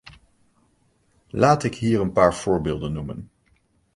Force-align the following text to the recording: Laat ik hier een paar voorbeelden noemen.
Laat 1.27 1.63
ik 1.63 1.75
hier 1.75 1.99
een 2.01 2.11
paar 2.11 2.35
voorbeelden 2.35 2.91
noemen. 2.93 3.29